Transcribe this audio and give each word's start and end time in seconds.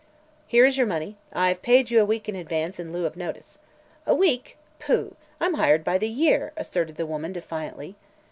Here 0.47 0.65
is 0.65 0.79
your 0.79 0.87
money. 0.87 1.15
I 1.31 1.49
have 1.49 1.61
paid 1.61 1.91
you 1.91 2.01
a 2.01 2.05
week 2.05 2.27
in 2.27 2.35
advance, 2.35 2.79
in 2.79 2.91
lieu 2.91 3.05
of 3.05 3.15
notice." 3.15 3.59
"A 4.07 4.15
week? 4.15 4.57
Pooh! 4.79 5.15
I'm 5.39 5.53
hired 5.53 5.83
by 5.83 5.99
the 5.99 6.09
year," 6.09 6.53
asserted 6.57 6.95
the 6.95 7.05
woman 7.05 7.33
defiantly. 7.33 7.95